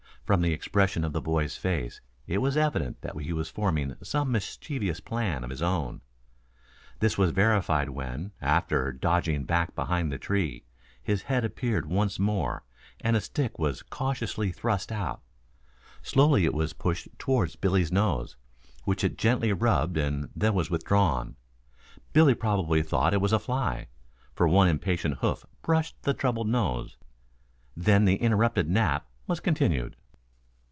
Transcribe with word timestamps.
From 0.23 0.43
the 0.43 0.53
expression 0.53 1.03
of 1.03 1.11
the 1.11 1.19
boy's 1.19 1.57
face 1.57 1.99
it 2.25 2.37
was 2.37 2.55
evident 2.55 3.01
that 3.01 3.19
he 3.19 3.33
was 3.33 3.49
forming 3.49 3.97
some 4.01 4.31
mischievous 4.31 5.01
plan 5.01 5.43
of 5.43 5.49
his 5.49 5.61
own. 5.61 5.99
This 6.99 7.17
was 7.17 7.31
verified 7.31 7.89
when, 7.89 8.31
after 8.39 8.93
dodging 8.93 9.43
back 9.43 9.75
behind 9.75 10.09
the 10.09 10.17
tree, 10.17 10.63
his 11.03 11.23
head 11.23 11.43
appeared 11.43 11.85
once 11.85 12.17
more 12.17 12.63
and 13.01 13.17
a 13.17 13.19
stick 13.19 13.59
was 13.59 13.83
cautiously 13.83 14.53
thrust 14.53 14.89
out. 14.89 15.21
Slowly 16.01 16.45
it 16.45 16.53
was 16.53 16.71
pushed 16.71 17.09
toward 17.19 17.59
Billy's 17.59 17.91
nose, 17.91 18.37
which 18.85 19.03
it 19.03 19.17
gently 19.17 19.51
rubbed 19.51 19.97
and 19.97 20.29
then 20.33 20.53
was 20.53 20.69
withdrawn. 20.71 21.35
Billy 22.13 22.35
probably 22.35 22.81
thought 22.81 23.13
it 23.13 23.19
was 23.19 23.33
a 23.33 23.39
fly, 23.39 23.89
for 24.33 24.47
one 24.47 24.69
impatient 24.69 25.15
hoof 25.17 25.45
brushed 25.61 26.01
the 26.03 26.13
troubled 26.13 26.47
nose; 26.47 26.95
then 27.75 28.05
the 28.05 28.15
interrupted 28.15 28.69
nap 28.69 29.09
was 29.27 29.41
continued. 29.41 29.97